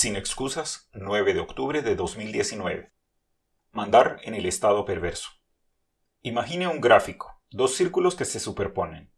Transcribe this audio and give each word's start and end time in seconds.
Sin 0.00 0.16
excusas, 0.16 0.88
9 0.94 1.34
de 1.34 1.40
octubre 1.40 1.82
de 1.82 1.94
2019. 1.94 2.90
Mandar 3.70 4.18
en 4.22 4.34
el 4.34 4.46
estado 4.46 4.86
perverso. 4.86 5.28
Imagine 6.22 6.68
un 6.68 6.80
gráfico, 6.80 7.42
dos 7.50 7.74
círculos 7.74 8.14
que 8.14 8.24
se 8.24 8.40
superponen. 8.40 9.12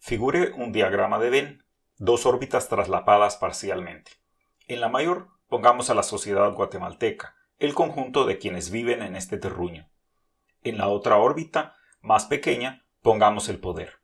Figure 0.00 0.50
un 0.54 0.72
diagrama 0.72 1.20
de 1.20 1.30
Venn, 1.30 1.64
dos 1.98 2.26
órbitas 2.26 2.68
traslapadas 2.68 3.36
parcialmente. 3.36 4.10
En 4.66 4.80
la 4.80 4.88
mayor, 4.88 5.28
pongamos 5.46 5.88
a 5.90 5.94
la 5.94 6.02
sociedad 6.02 6.52
guatemalteca, 6.52 7.36
el 7.60 7.72
conjunto 7.72 8.26
de 8.26 8.38
quienes 8.38 8.72
viven 8.72 9.02
en 9.02 9.14
este 9.14 9.38
terruño. 9.38 9.88
En 10.64 10.78
la 10.78 10.88
otra 10.88 11.18
órbita, 11.18 11.76
más 12.00 12.24
pequeña, 12.24 12.84
pongamos 13.02 13.48
el 13.48 13.60
poder. 13.60 14.00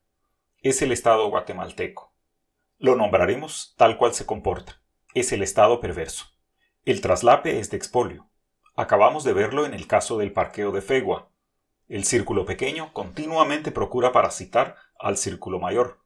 Es 0.62 0.80
el 0.80 0.92
Estado 0.92 1.28
guatemalteco. 1.28 2.14
Lo 2.78 2.94
nombraremos 2.94 3.74
tal 3.76 3.98
cual 3.98 4.14
se 4.14 4.26
comporta 4.26 4.79
es 5.14 5.32
el 5.32 5.42
estado 5.42 5.80
perverso. 5.80 6.26
El 6.84 7.00
traslape 7.00 7.58
es 7.58 7.70
de 7.70 7.76
expolio. 7.76 8.30
Acabamos 8.76 9.24
de 9.24 9.32
verlo 9.32 9.66
en 9.66 9.74
el 9.74 9.86
caso 9.86 10.18
del 10.18 10.32
parqueo 10.32 10.70
de 10.70 10.82
Fegua. 10.82 11.30
El 11.88 12.04
círculo 12.04 12.44
pequeño 12.44 12.92
continuamente 12.92 13.72
procura 13.72 14.12
parasitar 14.12 14.76
al 14.98 15.16
círculo 15.16 15.58
mayor. 15.58 16.00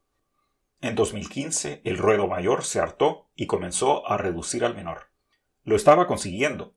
En 0.80 0.94
2015 0.94 1.82
el 1.84 1.98
ruedo 1.98 2.26
mayor 2.26 2.64
se 2.64 2.80
hartó 2.80 3.30
y 3.34 3.46
comenzó 3.46 4.08
a 4.08 4.16
reducir 4.16 4.64
al 4.64 4.74
menor. 4.74 5.10
Lo 5.62 5.76
estaba 5.76 6.06
consiguiendo. 6.06 6.74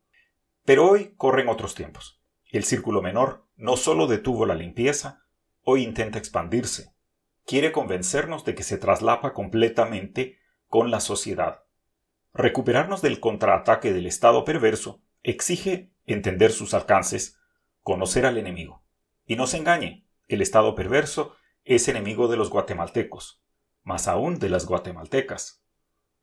Pero 0.66 0.90
hoy 0.90 1.14
corren 1.16 1.48
otros 1.48 1.76
tiempos. 1.76 2.22
El 2.52 2.66
círculo 2.66 3.02
menor 3.02 3.46
no 3.56 3.78
solo 3.78 4.08
detuvo 4.08 4.46
la 4.46 4.56
limpieza, 4.56 5.26
hoy 5.64 5.84
intenta 5.84 6.20
expandirse. 6.20 6.94
Quiere 7.46 7.72
convencernos 7.72 8.44
de 8.44 8.56
que 8.56 8.64
se 8.64 8.78
traslapa 8.78 9.34
completamente 9.34 10.38
con 10.68 10.92
la 10.92 11.00
sociedad 11.00 11.67
Recuperarnos 12.38 13.02
del 13.02 13.20
contraataque 13.20 13.94
del 13.94 14.06
Estado 14.06 14.46
perverso 14.46 15.02
exige 15.24 15.90
entender 16.06 16.52
sus 16.52 16.76
alcances, 16.76 17.40
conocer 17.82 18.28
al 18.28 18.38
enemigo. 18.38 18.84
Y 19.26 19.38
no 19.38 19.48
se 19.48 19.58
engañe, 19.58 20.06
el 20.28 20.44
Estado 20.44 20.76
perverso 20.76 21.36
es 21.66 21.88
enemigo 21.88 22.28
de 22.28 22.38
los 22.38 22.52
guatemaltecos, 22.52 23.42
más 23.82 24.08
aún 24.08 24.38
de 24.38 24.50
las 24.50 24.68
guatemaltecas. 24.68 25.64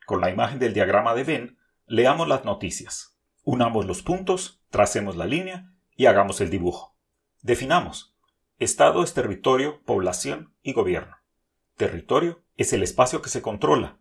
Con 0.07 0.21
la 0.21 0.31
imagen 0.31 0.61
del 0.61 0.73
diagrama 0.73 1.17
de 1.17 1.25
Venn, 1.25 1.59
leamos 1.87 2.29
las 2.29 2.45
noticias. 2.45 3.19
Unamos 3.43 3.85
los 3.85 4.03
puntos, 4.03 4.63
tracemos 4.71 5.17
la 5.17 5.27
línea 5.27 5.73
y 5.97 6.07
hagamos 6.07 6.41
el 6.41 6.49
dibujo. 6.49 6.97
Definamos. 7.43 8.15
Estado 8.61 9.03
es 9.03 9.15
territorio, 9.15 9.83
población 9.83 10.55
y 10.63 10.75
gobierno. 10.75 11.17
Territorio 11.77 12.45
es 12.57 12.73
el 12.73 12.85
espacio 12.85 13.21
que 13.21 13.31
se 13.31 13.43
controla, 13.43 13.99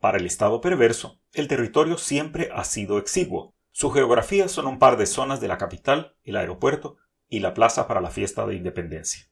para 0.00 0.18
el 0.18 0.26
Estado 0.26 0.60
perverso, 0.60 1.20
el 1.32 1.48
territorio 1.48 1.98
siempre 1.98 2.50
ha 2.52 2.64
sido 2.64 2.98
exiguo. 2.98 3.54
Su 3.70 3.90
geografía 3.90 4.48
son 4.48 4.66
un 4.66 4.78
par 4.78 4.96
de 4.96 5.06
zonas 5.06 5.40
de 5.40 5.48
la 5.48 5.58
capital, 5.58 6.16
el 6.22 6.36
aeropuerto 6.36 6.96
y 7.28 7.40
la 7.40 7.54
plaza 7.54 7.86
para 7.86 8.00
la 8.00 8.10
fiesta 8.10 8.46
de 8.46 8.54
independencia. 8.54 9.30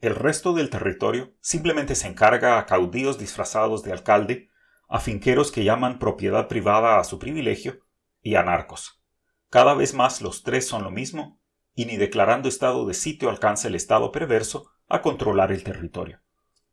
El 0.00 0.14
resto 0.14 0.52
del 0.52 0.70
territorio 0.70 1.34
simplemente 1.40 1.94
se 1.94 2.06
encarga 2.06 2.58
a 2.58 2.66
caudillos 2.66 3.18
disfrazados 3.18 3.82
de 3.82 3.92
alcalde, 3.92 4.48
a 4.88 5.00
finqueros 5.00 5.50
que 5.50 5.64
llaman 5.64 5.98
propiedad 5.98 6.48
privada 6.48 6.98
a 6.98 7.04
su 7.04 7.18
privilegio 7.18 7.80
y 8.22 8.36
a 8.36 8.42
narcos. 8.42 9.02
Cada 9.50 9.74
vez 9.74 9.94
más 9.94 10.20
los 10.22 10.44
tres 10.44 10.66
son 10.66 10.84
lo 10.84 10.90
mismo, 10.90 11.40
y 11.74 11.86
ni 11.86 11.96
declarando 11.96 12.48
estado 12.48 12.86
de 12.86 12.94
sitio 12.94 13.30
alcanza 13.30 13.68
el 13.68 13.74
estado 13.74 14.12
perverso 14.12 14.70
a 14.88 15.02
controlar 15.02 15.52
el 15.52 15.64
territorio. 15.64 16.20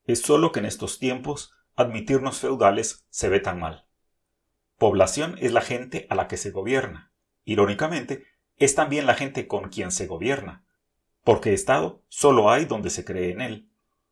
Es 0.06 0.22
solo 0.22 0.52
que 0.52 0.60
en 0.60 0.66
estos 0.66 1.00
tiempos 1.00 1.52
admitirnos 1.76 2.40
feudales 2.40 3.06
se 3.10 3.30
ve 3.30 3.40
tan 3.40 3.60
mal. 3.60 3.86
Población 4.78 5.36
es 5.40 5.52
la 5.54 5.62
gente 5.62 6.08
a 6.10 6.16
la 6.16 6.28
que 6.28 6.38
se 6.38 6.52
gobierna. 6.52 7.12
Irónicamente, 7.44 8.26
es 8.58 8.76
también 8.76 9.06
la 9.06 9.16
gente 9.16 9.48
con 9.48 9.70
quien 9.70 9.92
se 9.92 10.08
gobierna, 10.08 10.66
porque 11.24 11.54
Estado 11.54 12.04
solo 12.08 12.50
hay 12.50 12.66
donde 12.66 12.90
se 12.90 13.04
cree 13.04 13.32
en 13.32 13.42
él. 13.42 13.70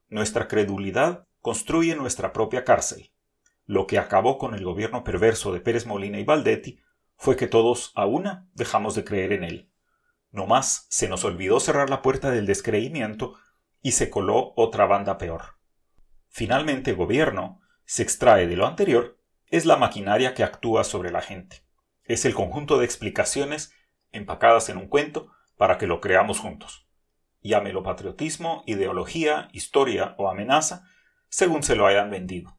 Nuestra 0.09 0.47
credulidad 0.47 1.28
construye 1.40 1.96
nuestra 1.96 2.34
propia 2.34 2.63
cárcel. 2.63 3.12
Lo 3.66 3.88
que 3.88 3.97
acabó 3.97 4.38
con 4.38 4.53
el 4.53 4.63
gobierno 4.63 5.03
perverso 5.03 5.53
de 5.53 5.62
Pérez 5.62 5.85
Molina 5.85 6.19
y 6.19 6.23
Valdetti 6.23 6.79
fue 7.16 7.35
que 7.38 7.47
todos 7.47 7.91
a 7.96 8.06
una 8.06 8.47
dejamos 8.53 8.96
de 8.96 9.06
creer 9.06 9.34
en 9.34 9.44
él. 9.44 9.69
No 10.31 10.47
más 10.47 10.88
se 10.90 11.07
nos 11.07 11.23
olvidó 11.23 11.59
cerrar 11.59 11.90
la 11.90 12.02
puerta 12.02 12.31
del 12.31 12.46
descreimiento 12.46 13.35
y 13.81 13.91
se 13.91 14.09
coló 14.09 14.53
otra 14.56 14.85
banda 14.85 15.18
peor. 15.18 15.53
Finalmente, 16.35 16.94
gobierno 16.94 17.61
se 17.85 18.01
extrae 18.01 18.47
de 18.47 18.55
lo 18.55 18.66
anterior, 18.66 19.19
es 19.51 19.67
la 19.67 19.77
maquinaria 19.77 20.33
que 20.33 20.44
actúa 20.44 20.83
sobre 20.83 21.11
la 21.11 21.21
gente. 21.21 21.63
Es 22.05 22.25
el 22.25 22.33
conjunto 22.33 22.79
de 22.79 22.85
explicaciones 22.85 23.71
empacadas 24.11 24.69
en 24.69 24.77
un 24.77 24.88
cuento 24.88 25.31
para 25.57 25.77
que 25.77 25.85
lo 25.85 26.01
creamos 26.01 26.39
juntos. 26.39 26.88
Llámelo 27.43 27.83
patriotismo, 27.83 28.63
ideología, 28.66 29.47
historia 29.53 30.16
o 30.17 30.27
amenaza, 30.27 30.88
según 31.29 31.61
se 31.61 31.75
lo 31.75 31.85
hayan 31.85 32.09
vendido. 32.09 32.57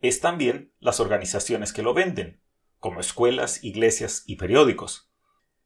Es 0.00 0.20
también 0.20 0.72
las 0.78 1.00
organizaciones 1.00 1.72
que 1.72 1.82
lo 1.82 1.94
venden, 1.94 2.40
como 2.78 3.00
escuelas, 3.00 3.64
iglesias 3.64 4.22
y 4.26 4.36
periódicos, 4.36 5.10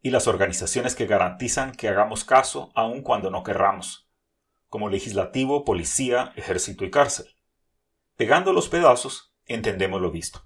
y 0.00 0.08
las 0.08 0.26
organizaciones 0.26 0.94
que 0.94 1.04
garantizan 1.04 1.72
que 1.72 1.90
hagamos 1.90 2.24
caso 2.24 2.72
aun 2.74 3.02
cuando 3.02 3.30
no 3.30 3.42
querramos, 3.42 4.05
como 4.68 4.88
legislativo, 4.88 5.64
policía, 5.64 6.32
ejército 6.36 6.84
y 6.84 6.90
cárcel. 6.90 7.26
Pegando 8.16 8.52
los 8.52 8.68
pedazos, 8.68 9.34
entendemos 9.44 10.00
lo 10.00 10.10
visto. 10.10 10.42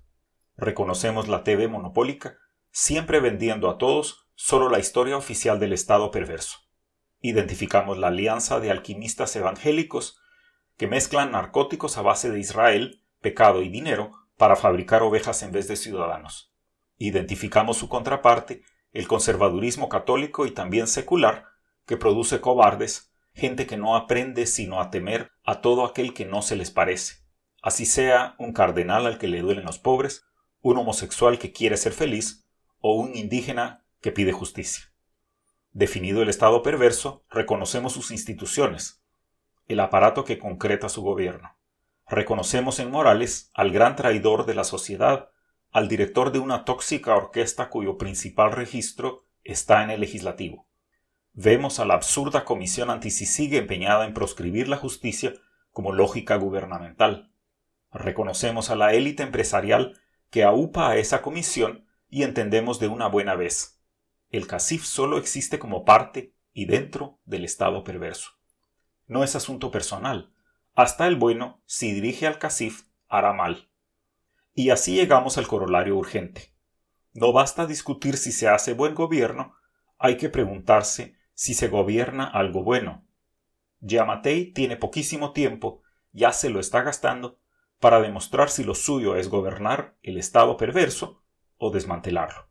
Reconocemos 0.57 1.29
la 1.29 1.45
TV 1.45 1.69
monopólica, 1.69 2.39
siempre 2.71 3.21
vendiendo 3.21 3.71
a 3.71 3.79
todos 3.79 4.29
solo 4.35 4.69
la 4.69 4.79
historia 4.79 5.17
oficial 5.17 5.61
del 5.61 5.73
Estado 5.73 6.11
perverso. 6.11 6.59
Identificamos 7.21 7.99
la 7.99 8.09
alianza 8.09 8.61
de 8.61 8.71
alquimistas 8.71 9.35
evangélicos 9.37 10.21
que 10.77 10.87
mezclan 10.87 11.33
narcóticos 11.33 11.99
a 11.99 12.03
base 12.03 12.31
de 12.31 12.41
Israel, 12.41 13.05
pecado 13.21 13.63
y 13.63 13.69
dinero 13.69 14.13
para 14.37 14.57
fabricar 14.57 15.03
ovejas 15.03 15.43
en 15.43 15.53
vez 15.53 15.69
de 15.69 15.77
ciudadanos. 15.77 16.55
Identificamos 16.97 17.77
su 17.77 17.89
contraparte, 17.89 18.63
el 18.93 19.07
conservadurismo 19.07 19.89
católico 19.89 20.47
y 20.47 20.53
también 20.53 20.87
secular, 20.87 21.47
que 21.87 21.97
produce 21.97 22.41
cobardes 22.41 23.10
gente 23.33 23.67
que 23.67 23.77
no 23.77 23.97
aprende 23.97 24.47
sino 24.47 24.81
a 24.81 24.91
temer 24.91 25.31
a 25.45 25.61
todo 25.61 25.85
aquel 25.85 26.15
que 26.15 26.25
no 26.25 26.43
se 26.43 26.57
les 26.57 26.71
parece, 26.71 27.25
así 27.63 27.87
sea 27.87 28.35
un 28.39 28.53
cardenal 28.53 29.07
al 29.07 29.19
que 29.19 29.29
le 29.29 29.41
duelen 29.41 29.65
los 29.65 29.79
pobres, 29.79 30.25
un 30.61 30.79
homosexual 30.79 31.39
que 31.39 31.53
quiere 31.53 31.77
ser 31.77 31.93
feliz, 31.93 32.47
o 32.79 32.95
un 32.95 33.15
indígena 33.15 33.85
que 34.01 34.13
pide 34.13 34.33
justicia. 34.33 34.93
Definido 35.73 36.23
el 36.23 36.29
estado 36.29 36.63
perverso, 36.63 37.25
reconocemos 37.31 37.93
sus 37.93 38.11
instituciones, 38.11 39.03
el 39.69 39.81
aparato 39.81 40.25
que 40.25 40.39
concreta 40.39 40.89
su 40.89 41.03
gobierno. 41.03 41.57
Reconocemos 42.09 42.81
en 42.81 42.91
Morales 42.91 43.51
al 43.55 43.71
gran 43.71 43.95
traidor 43.95 44.47
de 44.47 44.55
la 44.55 44.65
sociedad, 44.65 45.31
al 45.71 45.89
director 45.89 46.33
de 46.33 46.41
una 46.41 46.65
tóxica 46.65 47.15
orquesta 47.15 47.69
cuyo 47.69 47.97
principal 47.97 48.53
registro 48.53 49.27
está 49.45 49.85
en 49.85 49.91
el 49.91 50.01
legislativo 50.01 50.70
vemos 51.33 51.81
a 51.81 51.85
la 51.85 51.95
absurda 51.95 52.45
comisión 52.45 52.91
antisisigue 52.91 53.59
empeñada 53.59 54.05
en 54.05 54.15
proscribir 54.15 54.69
la 54.69 54.77
justicia 54.77 55.35
como 55.71 55.93
lógica 55.93 56.37
gubernamental. 56.37 57.33
Reconocemos 57.93 58.71
a 58.71 58.77
la 58.77 58.93
élite 58.93 59.23
empresarial 59.23 60.01
que 60.31 60.45
aupa 60.45 60.91
a 60.91 60.97
esa 60.97 61.23
comisión 61.23 61.87
y 62.09 62.23
entendemos 62.23 62.79
de 62.81 62.89
una 62.89 63.07
buena 63.09 63.35
vez. 63.35 63.81
El 64.31 64.47
CACIF 64.47 64.85
solo 64.85 65.19
existe 65.19 65.59
como 65.59 65.85
parte 65.85 66.35
y 66.53 66.67
dentro 66.67 67.21
del 67.25 67.45
Estado 67.45 67.85
perverso. 67.85 68.33
No 69.07 69.25
es 69.25 69.35
asunto 69.35 69.71
personal. 69.71 70.33
Hasta 70.75 71.09
el 71.09 71.17
bueno, 71.17 71.63
si 71.67 71.93
dirige 71.93 72.27
al 72.27 72.39
CACIF, 72.39 72.85
hará 73.09 73.33
mal. 73.33 73.71
Y 74.55 74.71
así 74.71 74.95
llegamos 74.95 75.37
al 75.39 75.49
corolario 75.49 75.97
urgente. 75.97 76.55
No 77.13 77.33
basta 77.33 77.67
discutir 77.67 78.17
si 78.17 78.31
se 78.31 78.49
hace 78.49 78.73
buen 78.73 78.95
gobierno, 78.95 79.55
hay 79.99 80.17
que 80.17 80.29
preguntarse 80.29 81.17
si 81.41 81.55
se 81.55 81.69
gobierna 81.69 82.25
algo 82.25 82.63
bueno. 82.63 83.03
Yamatei 83.79 84.53
tiene 84.53 84.77
poquísimo 84.77 85.33
tiempo, 85.33 85.81
ya 86.13 86.35
se 86.35 86.51
lo 86.51 86.61
está 86.61 86.83
gastando, 86.83 87.39
para 87.79 88.03
demostrar 88.03 88.51
si 88.51 88.63
lo 88.63 88.75
suyo 88.75 89.17
es 89.17 89.31
gobernar 89.31 89.97
el 90.03 90.19
Estado 90.19 90.59
perverso 90.59 91.23
o 91.57 91.71
desmantelarlo. 91.71 92.51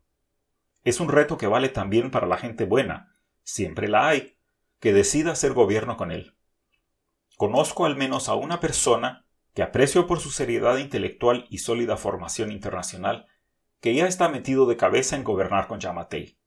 Es 0.82 0.98
un 0.98 1.08
reto 1.08 1.38
que 1.38 1.46
vale 1.46 1.68
también 1.68 2.10
para 2.10 2.26
la 2.26 2.36
gente 2.36 2.64
buena, 2.64 3.14
siempre 3.44 3.86
la 3.86 4.08
hay, 4.08 4.36
que 4.80 4.92
decida 4.92 5.30
hacer 5.30 5.52
gobierno 5.52 5.96
con 5.96 6.10
él. 6.10 6.34
Conozco 7.36 7.86
al 7.86 7.94
menos 7.94 8.28
a 8.28 8.34
una 8.34 8.58
persona 8.58 9.24
que 9.54 9.62
aprecio 9.62 10.08
por 10.08 10.18
su 10.18 10.32
seriedad 10.32 10.78
intelectual 10.78 11.46
y 11.48 11.58
sólida 11.58 11.96
formación 11.96 12.50
internacional, 12.50 13.28
que 13.80 13.94
ya 13.94 14.08
está 14.08 14.28
metido 14.28 14.66
de 14.66 14.76
cabeza 14.76 15.14
en 15.14 15.22
gobernar 15.22 15.68
con 15.68 15.78
Yamatei. 15.78 16.39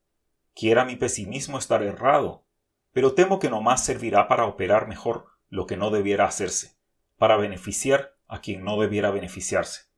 Quiera 0.53 0.85
mi 0.85 0.95
pesimismo 0.95 1.57
estar 1.57 1.81
errado, 1.83 2.45
pero 2.91 3.13
temo 3.13 3.39
que 3.39 3.50
no 3.50 3.61
más 3.61 3.83
servirá 3.83 4.27
para 4.27 4.45
operar 4.45 4.88
mejor 4.88 5.27
lo 5.50 5.65
que 5.65 5.77
no 5.77 5.89
debiera 5.89 6.25
hacerse, 6.25 6.77
para 7.17 7.38
beneficiar 7.38 8.15
a 8.27 8.41
quien 8.41 8.63
no 8.63 8.79
debiera 8.79 9.11
beneficiarse. 9.11 9.91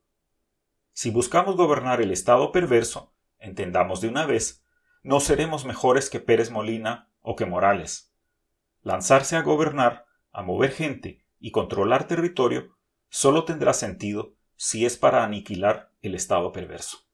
Si 0.92 1.10
buscamos 1.10 1.56
gobernar 1.56 2.00
el 2.00 2.10
Estado 2.10 2.52
perverso, 2.52 3.14
entendamos 3.38 4.00
de 4.00 4.08
una 4.08 4.24
vez, 4.24 4.64
no 5.02 5.20
seremos 5.20 5.64
mejores 5.64 6.08
que 6.08 6.20
Pérez 6.20 6.50
Molina 6.50 7.10
o 7.20 7.36
que 7.36 7.46
Morales. 7.46 8.12
Lanzarse 8.82 9.36
a 9.36 9.42
gobernar, 9.42 10.06
a 10.32 10.42
mover 10.42 10.72
gente 10.72 11.24
y 11.38 11.50
controlar 11.50 12.06
territorio 12.06 12.76
solo 13.08 13.44
tendrá 13.44 13.72
sentido 13.72 14.34
si 14.56 14.86
es 14.86 14.96
para 14.96 15.22
aniquilar 15.22 15.92
el 16.00 16.14
Estado 16.14 16.50
perverso. 16.52 17.05